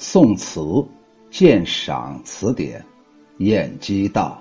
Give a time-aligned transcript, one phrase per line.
[0.00, 0.60] 宋词
[1.28, 2.84] 鉴赏词典，
[3.38, 4.40] 晏几道，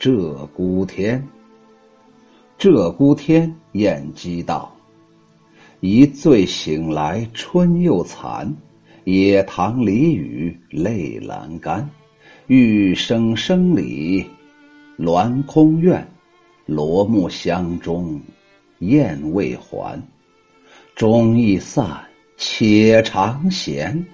[0.00, 1.24] 鹧鸪天。
[2.58, 4.74] 鹧鸪天，晏几道。
[5.78, 8.52] 一醉醒来春又残，
[9.04, 11.88] 野塘梨雨泪阑干。
[12.48, 14.26] 玉声声里
[14.98, 16.04] 鸾空怨，
[16.66, 18.20] 罗幕香中
[18.80, 20.02] 燕未还。
[20.96, 22.04] 钟已散，
[22.36, 24.04] 且长闲。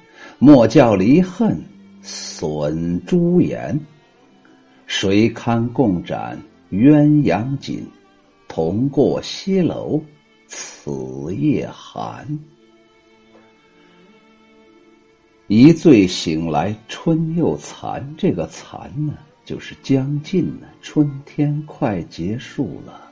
[0.46, 1.58] 莫教离恨
[2.03, 3.80] 损朱颜，
[4.86, 6.39] 谁堪共展
[6.71, 7.82] 鸳鸯锦？
[8.46, 9.99] 同过西楼
[10.46, 12.38] 此夜寒。
[15.46, 19.14] 一醉醒来春又残，这个残呢，
[19.46, 23.11] 就是将近了，春天快结束了。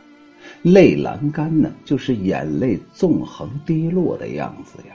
[0.61, 4.95] 泪阑干呢，就是眼泪纵横滴落的样子呀。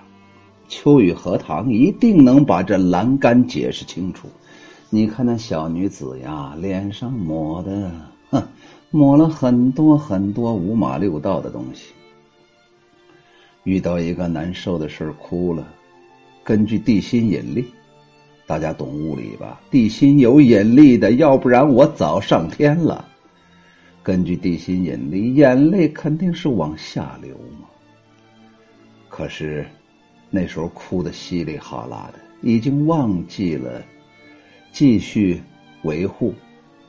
[0.67, 4.27] 秋雨荷塘一定能把这栏杆解释清楚。
[4.89, 7.91] 你看那小女子呀，脸上抹的，
[8.29, 8.43] 哼，
[8.91, 11.93] 抹了很多很多五马六道的东西。
[13.63, 15.67] 遇到一个难受的事哭了。
[16.43, 17.65] 根据地心引力，
[18.45, 19.61] 大家懂物理吧？
[19.69, 23.05] 地心有引力的，要不然我早上天了。
[24.03, 27.67] 根据地心引力，眼泪肯定是往下流嘛。
[29.09, 29.65] 可是。
[30.29, 33.83] 那时候哭的稀里哗啦的，已经忘记了
[34.71, 35.41] 继续
[35.83, 36.33] 维护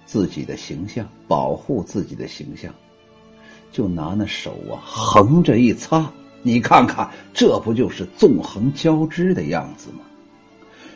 [0.04, 2.74] 自己的形象，保护自己的形象，
[3.70, 6.10] 就拿那手啊横着一擦，
[6.42, 10.00] 你看看，这不就是纵横交织的样子吗？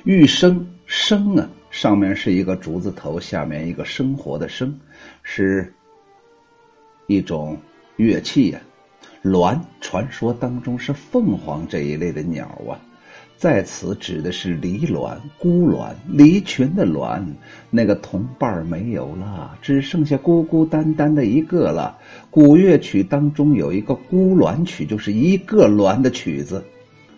[0.04, 4.78] 玉笙笙啊，上面是一个竹字头，下面一个生活的生，
[5.22, 5.72] 是
[7.06, 7.56] 一种
[7.96, 8.60] 乐器呀。
[9.22, 12.75] 鸾，传说当中是凤凰这一类的鸟啊，
[13.36, 17.25] 在此指的是离鸾、孤鸾、离群的鸾，
[17.70, 21.96] 那个同伴没有了，只剩下孤孤单单的一个了。
[22.30, 26.64] 古乐曲当中有一个孤鸾曲，就是一个鸾的曲子，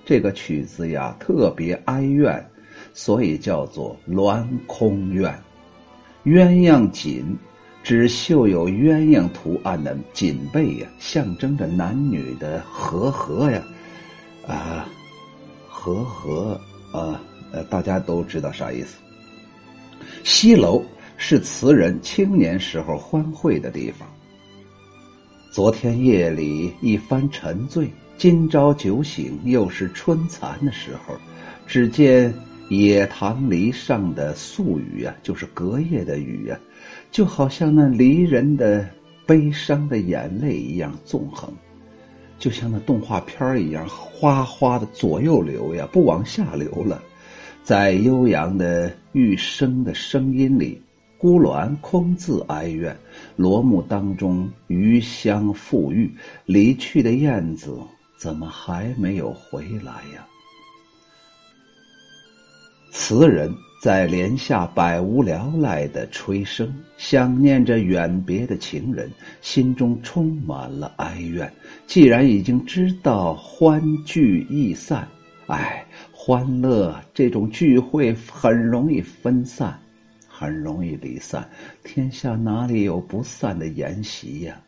[0.05, 2.45] 这个曲子呀特别哀怨，
[2.93, 5.35] 所以叫做鸾空怨。
[6.25, 7.25] 鸳鸯锦。
[7.85, 13.63] 指绣有鸳鸯图案的锦被呀，象征着男女的和合呀，
[14.49, 14.89] 啊，
[15.69, 16.59] 和合
[16.95, 17.21] 啊，
[17.53, 18.97] 呃，大家都知道啥意思。
[20.25, 20.83] 西楼
[21.19, 24.09] 是词人青年时候欢会的地方。
[25.53, 31.15] 昨天夜里一番沉醉，今朝酒醒又是春残的时候，
[31.67, 32.33] 只见
[32.71, 36.59] 野塘篱上的宿雨呀，就是隔夜的雨呀。
[37.15, 38.91] 就好像那离人的
[39.25, 41.49] 悲伤的眼泪一样纵横，
[42.41, 47.01] 就像那动画片一样哗哗的左右流呀，不往下流了。
[47.63, 50.83] 在悠扬的玉笙的声音里，
[51.17, 52.97] 孤鸾空自哀怨。
[53.37, 56.11] 罗幕当中余香馥郁，
[56.47, 57.79] 离去的燕子
[58.19, 60.27] 怎么还没有回来呀？
[62.95, 63.53] 词人。
[63.81, 66.67] 在帘下百无聊赖的吹笙，
[66.97, 69.11] 想念着远别的情人，
[69.43, 71.53] 心中充满了哀怨。
[71.87, 75.07] 既然已经知道欢聚易散，
[75.49, 79.79] 哎，欢乐这种聚会很容易分散，
[80.27, 81.47] 很容易离散。
[81.83, 84.59] 天下哪里有不散的筵席呀？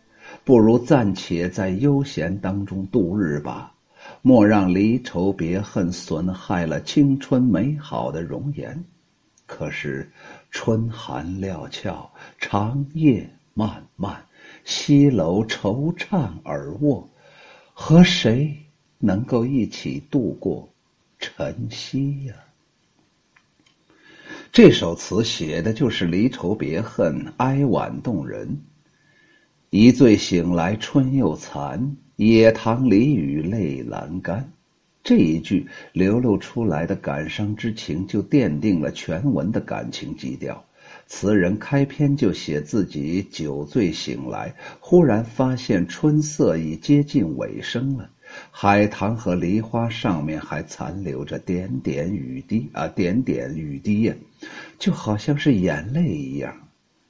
[0.45, 3.73] 不如暂且在悠闲当中度日吧，
[4.29, 8.85] 莫让离愁别恨损害了青春美好的容颜。
[9.47, 10.11] 可是，
[10.51, 14.21] 春寒料峭，长夜漫漫，
[14.65, 17.09] 西楼惆怅而卧，
[17.73, 18.53] 和谁
[18.99, 20.69] 能够一起度过
[21.21, 22.35] 晨曦呀？
[24.51, 28.61] 这首词写的就是离愁别恨，哀婉动人。
[29.71, 34.51] 一醉醒来春又残，野塘梨雨泪阑干。
[35.05, 40.65] 这一句流露出来的感伤之情，就奠定了全文的感情基调。
[41.07, 48.09] 词人开篇就写自己酒醉醒来，忽然发现春色已接近尾声了，
[48.51, 54.15] 海棠和梨花上面还残留着点点雨滴啊，点点雨滴呀，
[54.79, 56.57] 就好像是眼泪一样。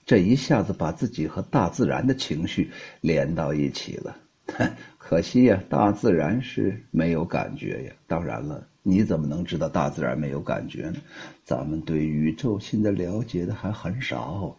[0.04, 4.16] 这一下子把自己和大自然的情绪连到一起了。
[4.98, 7.92] 可惜呀，大自然是没有感觉呀。
[8.06, 10.96] 当然了，你怎么能知道大自然没有感觉呢？
[11.44, 14.56] 咱们对宇宙现在了解的还很少。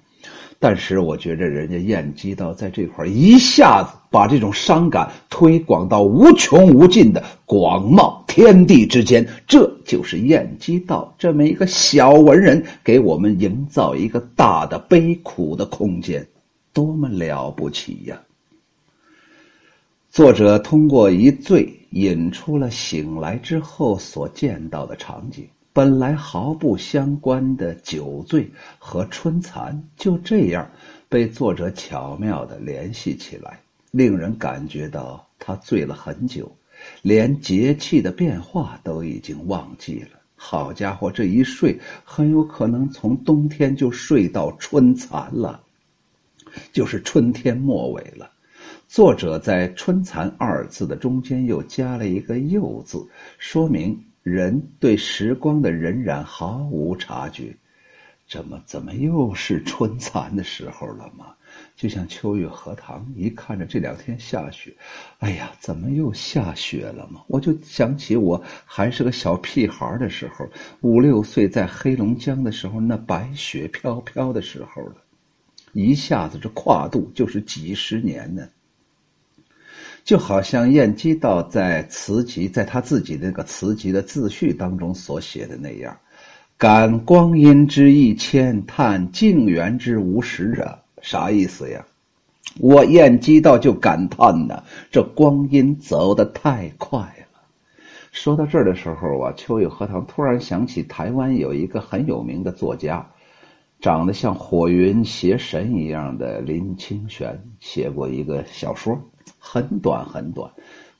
[0.59, 16.25] 但是我觉着人家燕姬道在这块一下子把这种伤感推广到无穷无尽的广袤天地之间，这就是燕姬道这么一个小文人给我们营造一个大的悲苦的空间，
[16.73, 18.19] 多么了不起呀！
[20.17, 25.47] 作者通过一醉引出了醒来之后所见到的场景。
[25.71, 28.49] 本来毫不相关的酒醉
[28.79, 30.67] 和春蚕，就这样
[31.07, 33.59] 被作者巧妙的联系起来，
[33.91, 36.51] 令人感觉到他醉了很久，
[37.03, 40.19] 连节气的变化都已经忘记了。
[40.35, 45.61] 好家伙，这一睡很有可能从冬天就睡到春蚕了，
[46.73, 48.31] 就是春天末尾了。
[48.87, 53.05] 作者在“春蚕”二字的中间又加了一个“又”字，
[53.37, 54.05] 说明。
[54.23, 57.55] 人对时光的荏苒毫无察觉，
[58.27, 61.27] 怎么怎么又是春蚕的时候了吗？
[61.77, 64.75] 就像秋月荷塘，一看着这两天下雪，
[65.19, 67.21] 哎呀，怎么又下雪了吗？
[67.27, 70.45] 我就想起我还是个小屁孩的时候，
[70.81, 74.95] 五六岁在黑龙江的时候，那白雪飘飘的时候了，
[75.71, 78.47] 一下子这跨度就是几十年呢。
[80.07, 85.97] 就好像晏几道在词集，在他自己那个词集的自序当中所写的那样
[86.57, 91.85] ：“感光阴之一千，叹静园之无时者！”啥意思呀？
[92.57, 97.41] 我晏几道就感叹呢，这光阴走得太快了。
[98.13, 103.05] 说到这儿的时候啊，秋雨荷塘突然想起台湾有一个很有名的作家，
[103.81, 108.97] 长得像火云邪神一样的林清玄，写过一个小说。
[109.39, 110.49] 很短很短，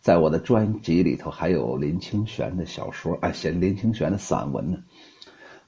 [0.01, 4.77] 在我的专辑里头还有林清玄的小说，哎，写林清玄的散文呢。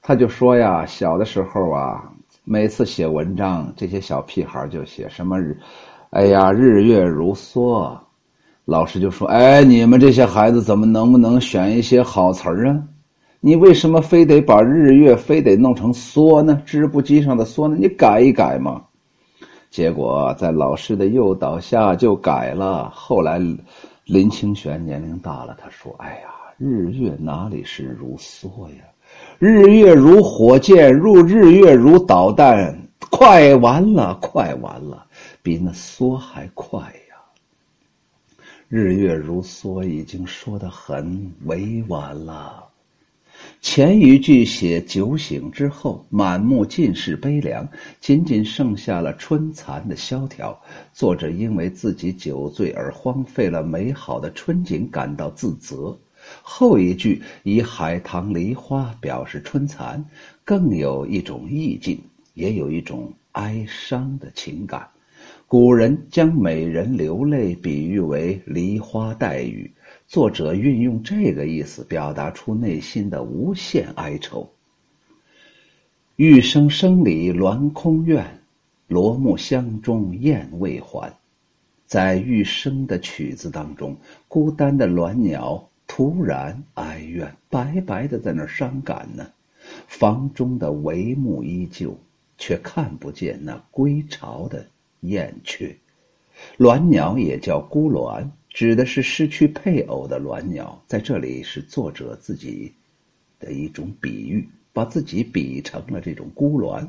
[0.02, 2.10] 他就说呀，小的时候啊，
[2.44, 5.58] 每次写文章，这些小屁孩就写什么日，
[6.10, 7.96] 哎呀，日月如梭。
[8.66, 12.82] 老师就说，哎，你们这些孩子怎么能不能选一些好词儿啊？
[13.40, 16.62] 你为什么非得把日月非得弄成梭呢？
[16.64, 17.76] 织布机上的梭呢？
[17.80, 18.82] 你改一改嘛。
[19.70, 22.90] 结果在老师的诱导下就改了。
[22.90, 23.40] 后来
[24.04, 26.28] 林清玄年龄大了，他说：“哎呀，
[26.58, 28.82] 日月哪里是如梭呀？
[29.38, 32.76] 日月如火箭，入日月如导弹，
[33.10, 35.06] 快完了，快完了，
[35.42, 37.16] 比那梭还快呀！
[38.68, 42.64] 日月如梭已经说的很委婉了。”
[43.62, 47.68] 前一句写酒醒之后，满目尽是悲凉，
[48.00, 50.58] 仅仅剩下了春蚕的萧条。
[50.94, 55.96] 作者因为自己酒醉而荒废了美好的春景，感到自责。
[56.40, 60.02] 后一句以海棠梨花表示春蚕，
[60.42, 62.00] 更有一种意境，
[62.32, 64.88] 也有一种哀伤的情感。
[65.46, 69.70] 古人将美人流泪比喻为梨花带雨。
[70.10, 74.50] 作者运用这个意思，表达出内心的无限哀愁。
[76.16, 78.40] 玉声声里鸾空怨，
[78.88, 81.16] 罗幕香中燕未还。
[81.86, 83.96] 在玉生的曲子当中，
[84.26, 89.30] 孤单的鸾鸟突然哀怨，白白的在那伤感呢。
[89.86, 91.96] 房中的帷幕依旧，
[92.36, 94.66] 却看不见那归巢的
[95.02, 95.76] 燕雀。
[96.58, 98.28] 鸾鸟也叫孤鸾。
[98.60, 102.70] 指的是失去配偶的鸾鸟，在这里是作者自己
[103.38, 106.86] 的一种比喻，把自己比成了这种孤鸾。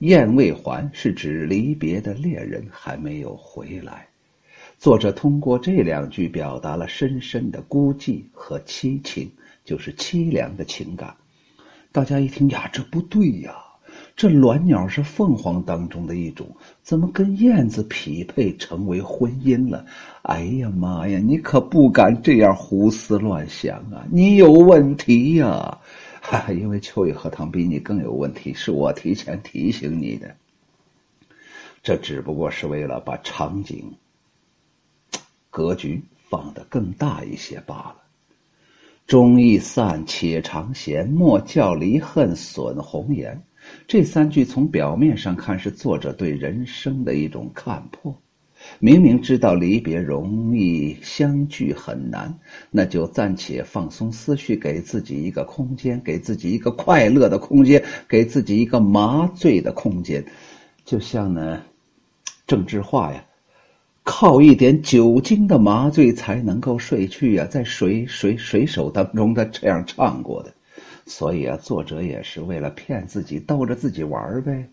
[0.00, 4.06] 燕未还是指离别的恋人还没有回来。
[4.76, 9.30] 作者通过这两句表达了深深的孤寂和凄情，
[9.64, 11.16] 就是凄凉的情感。
[11.90, 13.71] 大家一听呀，这不对呀。
[14.22, 16.46] 这鸾鸟是凤凰当中的一种，
[16.80, 19.84] 怎么跟燕子匹配成为婚姻了？
[20.22, 21.18] 哎呀妈呀！
[21.18, 24.06] 你可不敢这样胡思乱想啊！
[24.12, 25.76] 你有问题呀！
[26.22, 30.36] 哈，因为秋雨荷塘比你更有问题，是我提前提醒你的。
[31.82, 33.92] 这只不过是为了把场景
[35.50, 37.96] 格局放得更大一些罢了。
[39.08, 43.42] 忠义散，且长闲；莫教离恨损红颜。
[43.86, 48.16] 这三句从表面上看是作者对人生的一种看破。
[48.78, 52.38] 明明知道离别容易，相聚很难，
[52.70, 60.24] 那就暂且放松思绪，给自己一个空间，给自己一个快乐的空间，给自己一个麻醉的空间。
[60.84, 61.60] 就像呢，
[62.46, 63.24] 郑智化呀，
[64.04, 70.54] 靠一点酒精的麻醉才能够睡去呀，在水水水手当中他这样唱过的。
[71.06, 74.68] 所以啊，作者也是为了骗自己，逗着自己玩呗。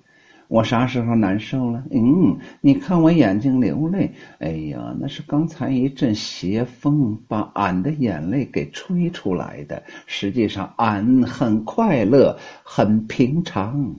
[0.47, 1.83] 我啥时候难受了？
[1.91, 4.13] 嗯，你看我眼睛流泪。
[4.39, 9.83] 哎呀，那是刚才一阵邪风把俺的眼泪给吹出来的。
[10.07, 13.95] 实际上，俺很快乐，很平常。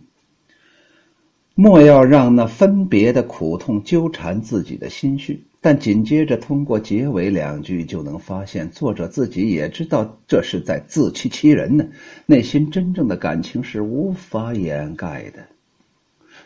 [1.54, 5.44] 莫要让那分别的苦痛纠缠自己的心绪。
[5.61, 11.87] 但紧接着，通过结尾两句，就能发现作者自己也知道这是在自欺欺人呢。
[12.25, 15.47] 内心真正的感情是无法掩盖的。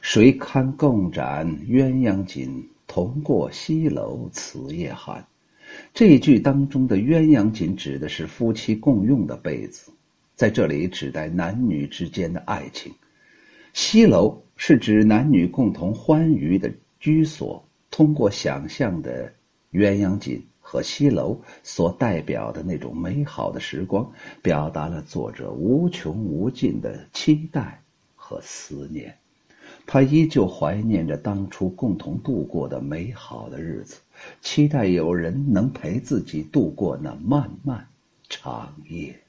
[0.02, 2.68] 谁堪共展鸳鸯锦？
[2.86, 5.26] 同过西楼此夜寒。
[5.94, 9.90] 这一句当中的鸳鸯锦指的是夫妻共用的被子，
[10.36, 12.92] 在这里指代男女之间的爱情。
[13.72, 17.63] 西楼是指男女共同欢愉的居所。
[17.96, 19.32] 通过想象的
[19.70, 24.10] 鸳鸯锦和西楼所代表的那种美好的时光，
[24.42, 27.80] 表达了作者无穷无尽的期待
[28.16, 29.16] 和思念。
[29.86, 34.00] 他依旧怀念着当初共同度过的美好的日子，
[34.42, 37.86] 期待有人能陪自己度过那漫漫
[38.28, 39.20] 长夜。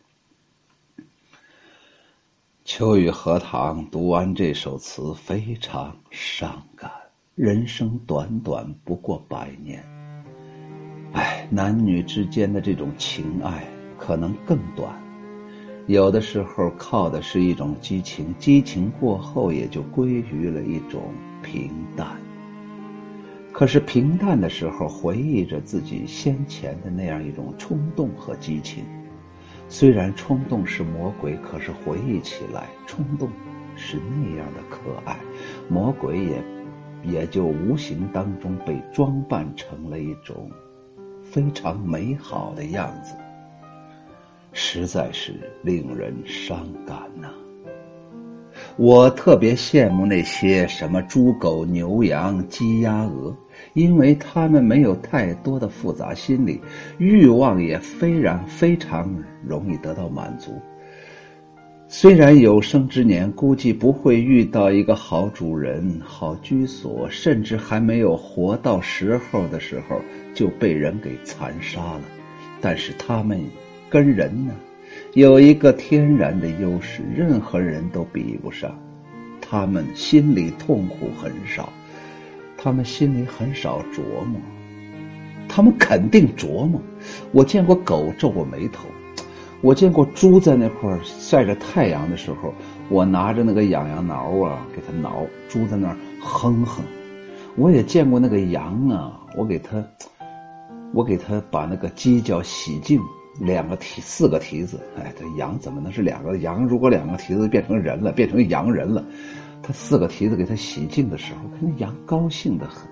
[2.63, 7.04] 秋雨荷塘读完这首词，非常伤感。
[7.36, 9.84] 人生短短不过百年，
[11.12, 13.68] 哎，男女之间的这种情爱
[14.00, 14.98] 可能更短，
[15.86, 21.13] 有的时候靠的是一种激情，激情过后也就归于了一种
[21.44, 22.08] 平淡。
[23.51, 28.86] 可是平淡的时候，回忆着自己先前的那样一种冲动和激情，
[29.68, 33.30] 虽然冲动是魔鬼，可是回忆起来，冲动
[33.75, 35.20] 是那样的可爱，
[35.68, 36.42] 魔鬼也。
[37.07, 40.50] 也就无形当中被装扮成了一种
[41.24, 43.15] 非常美好的样子，
[44.53, 45.33] 实在是
[45.63, 47.29] 令人伤感呐。
[48.77, 53.35] 我特别羡慕那些什么猪狗牛羊鸡鸭鹅，
[53.74, 56.62] 因为他们没有太多的复杂心理，
[56.97, 60.51] 欲望也非常非常容易得到满足。
[61.88, 70.01] 虽然有生之年估计不会遇到一个好主人、好居所，甚至还没有活到时候的时候
[70.34, 72.01] 就被人给残杀了，
[72.60, 73.39] 但是他们
[73.88, 74.54] 跟人呢
[75.13, 78.75] 有一个天然的优势，任何人都比不上。
[79.39, 81.72] 他们心里痛苦很少，
[82.58, 84.42] 他们心里很少琢磨，
[85.48, 86.82] 他们肯定琢磨。
[87.32, 88.88] 我见过狗皱过眉头。
[89.65, 92.53] 我见过猪在那块晒着太阳的时候，
[92.88, 95.25] 我拿着那个痒痒挠啊，给它挠。
[95.50, 96.84] 猪在那儿哼哼。
[97.55, 99.84] 我也见过那个羊啊，我给它，
[100.93, 103.01] 我给它把那个犄角洗净，
[103.39, 104.79] 两个蹄，四个蹄子。
[105.00, 106.63] 哎，这羊怎么能是两个羊？
[106.67, 109.03] 如果两个蹄子变成人了，变成羊人了，
[109.63, 112.88] 它四个蹄子给它洗净的时候，看那羊高兴的很。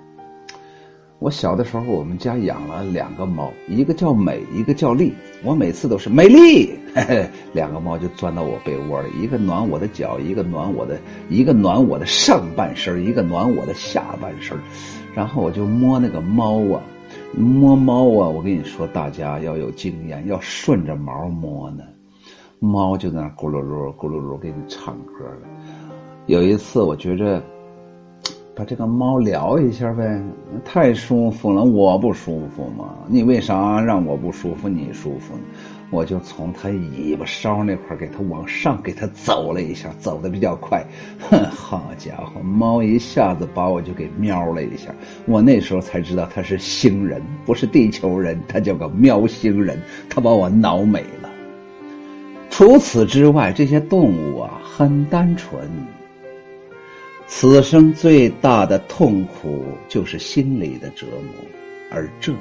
[1.24, 5.14] 我小的时候，我们家养了两个猫，一个叫美，一个叫丽。
[5.42, 6.78] 我每次都是美丽，
[7.56, 11.00] 两个猫就钻到我被窝里，一个暖我的脚，一个暖我的，
[11.30, 14.58] 一个暖我的上半身，一个暖我的下半身。
[15.16, 16.82] 然后我就摸那个猫啊，
[17.32, 18.28] 摸猫啊。
[18.28, 21.86] 我跟你说，大家要有经验，要顺着毛摸呢。
[22.60, 25.48] 猫就在那咕噜噜咕噜噜给你唱歌了。
[26.26, 27.42] 有一次，我觉着。
[28.56, 30.22] 把这个猫聊一下呗，
[30.64, 32.94] 太舒服了，我不舒服吗？
[33.08, 35.42] 你为啥让我不舒服，你舒服呢？
[35.90, 40.86] 我就从它尾巴梢那块给它往上给它走了一下，走的比较快。
[41.20, 44.94] 哼， 好家伙，猫一下子把我就给喵了一下。
[45.26, 49.80] 我那时候才知道它是星人，不是地球人，它叫个喵星人。
[50.08, 51.30] 它把我挠美了。
[52.52, 55.68] 除此之外，这些动物啊，很单纯。
[57.36, 61.44] 此生最大的痛苦就是心理的折磨，
[61.90, 62.32] 而这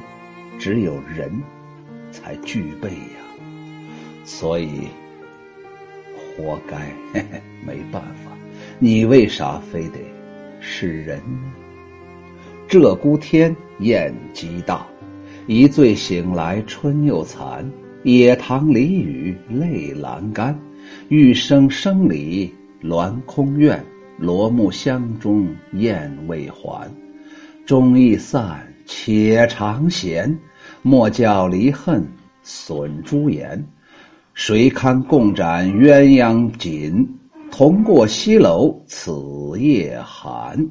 [0.58, 1.32] 只有人
[2.10, 3.24] 才具备呀。
[4.22, 4.82] 所以，
[6.36, 6.76] 活该，
[7.14, 8.32] 嘿嘿，没办法。
[8.78, 9.98] 你为啥非得
[10.60, 11.52] 是人呢？
[12.68, 14.86] 鹧鸪天，雁鸡大，
[15.46, 17.68] 一醉醒来春又残。
[18.02, 20.56] 野塘离雨泪阑干，
[21.08, 23.82] 玉声声里鸾空怨。
[24.18, 26.90] 罗幕香中燕未还，
[27.66, 30.38] 钟已散，且长闲。
[30.82, 32.06] 莫教离恨
[32.42, 33.64] 损朱颜。
[34.34, 37.06] 谁堪共展鸳鸯锦？
[37.50, 39.12] 同过西楼此
[39.58, 40.70] 夜寒。